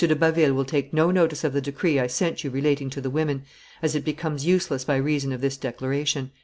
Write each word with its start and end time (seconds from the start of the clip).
de 0.03 0.15
Baville 0.15 0.51
will 0.55 0.65
take 0.65 0.91
no 0.91 1.11
notice 1.11 1.43
of 1.43 1.53
the 1.53 1.61
decree 1.61 1.99
I 1.99 2.07
sent 2.07 2.43
you 2.43 2.49
relating 2.49 2.89
to 2.89 3.01
the 3.01 3.11
women, 3.11 3.43
as 3.83 3.93
it 3.93 4.03
becomes 4.03 4.47
useless 4.47 4.83
by 4.83 4.95
reason 4.95 5.31
of 5.31 5.41
this 5.41 5.57
declaration." 5.57 6.31